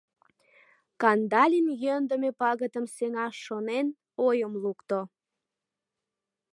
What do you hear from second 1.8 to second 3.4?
йӧндымӧ пагытым сеҥаш